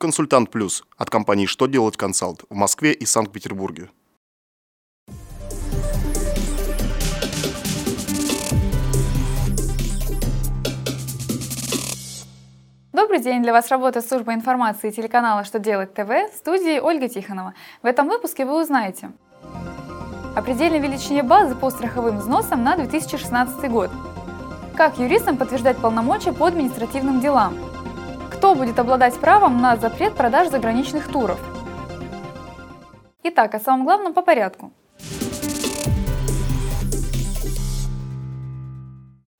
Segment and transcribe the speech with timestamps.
[0.00, 3.90] Консультант Плюс от компании «Что делать консалт» в Москве и Санкт-Петербурге.
[12.92, 13.42] Добрый день!
[13.42, 17.54] Для вас работает служба информации телеканала «Что делать ТВ» в студии Ольга Тихонова.
[17.82, 19.10] В этом выпуске вы узнаете
[20.36, 23.90] о предельной величине базы по страховым взносам на 2016 год,
[24.76, 27.56] как юристам подтверждать полномочия по административным делам,
[28.38, 31.40] кто будет обладать правом на запрет продаж заграничных туров.
[33.24, 34.70] Итак, о самом главном по порядку.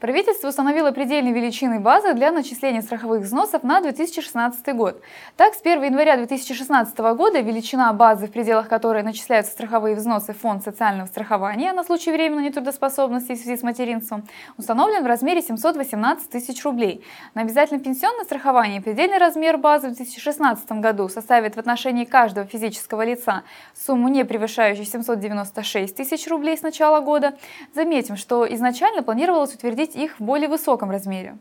[0.00, 5.02] Правительство установило предельные величины базы для начисления страховых взносов на 2016 год.
[5.36, 10.62] Так, с 1 января 2016 года величина базы, в пределах которой начисляются страховые взносы фонд
[10.62, 14.22] социального страхования на случай временной нетрудоспособности в связи с материнством,
[14.56, 17.04] установлен в размере 718 тысяч рублей.
[17.34, 23.04] На обязательное пенсионное страхование предельный размер базы в 2016 году составит в отношении каждого физического
[23.04, 23.42] лица
[23.74, 27.36] сумму, не превышающую 796 тысяч рублей с начала года.
[27.74, 31.36] Заметим, что изначально планировалось утвердить получить их в более высоком размере.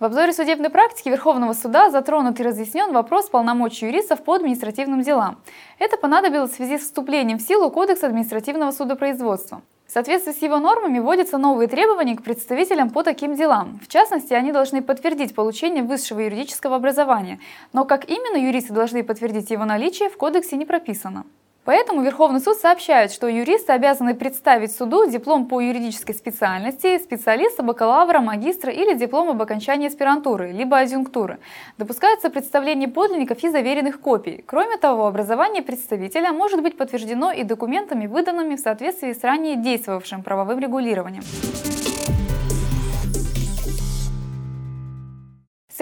[0.00, 5.38] В обзоре судебной практики Верховного суда затронут и разъяснен вопрос полномочий юристов по административным делам.
[5.78, 9.62] Это понадобилось в связи с вступлением в силу Кодекса административного судопроизводства.
[9.86, 13.78] В соответствии с его нормами вводятся новые требования к представителям по таким делам.
[13.82, 17.38] В частности, они должны подтвердить получение высшего юридического образования,
[17.72, 21.24] но как именно юристы должны подтвердить его наличие, в кодексе не прописано.
[21.64, 28.20] Поэтому Верховный суд сообщает, что юристы обязаны представить суду диплом по юридической специальности, специалиста, бакалавра,
[28.20, 31.38] магистра или диплом об окончании аспирантуры, либо адъюнктуры.
[31.78, 34.44] Допускается представление подлинников и заверенных копий.
[34.46, 40.22] Кроме того, образование представителя может быть подтверждено и документами, выданными в соответствии с ранее действовавшим
[40.22, 41.22] правовым регулированием.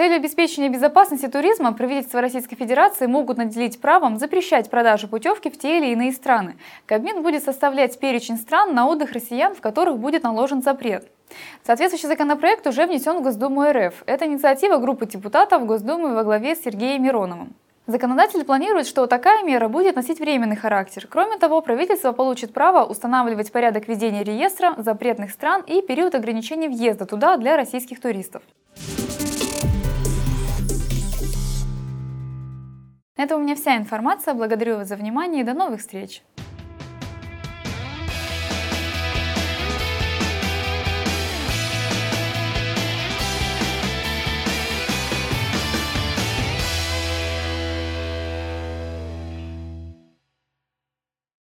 [0.03, 5.77] Целью обеспечения безопасности туризма правительство Российской Федерации могут наделить правом запрещать продажу путевки в те
[5.77, 6.57] или иные страны.
[6.85, 11.07] Кабмин будет составлять перечень стран на отдых россиян, в которых будет наложен запрет.
[11.65, 14.03] Соответствующий законопроект уже внесен в Госдуму РФ.
[14.05, 17.53] Это инициатива группы депутатов Госдумы во главе с Сергеем Мироновым.
[17.87, 21.07] Законодатель планирует, что такая мера будет носить временный характер.
[21.09, 27.05] Кроме того, правительство получит право устанавливать порядок ведения реестра запретных стран и период ограничения въезда
[27.05, 28.43] туда для российских туристов.
[33.23, 34.33] На этом у меня вся информация.
[34.33, 36.21] Благодарю вас за внимание и до новых встреч!